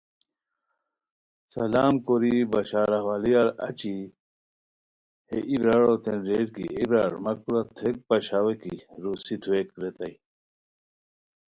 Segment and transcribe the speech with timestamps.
[1.55, 3.95] سلام کوری بشاراحوالیار اچی
[5.29, 10.13] ہے ای براروتین ریر کی اے برار مہ کورا تھوویک پاشاوے کی روسی تھوویک ریتائے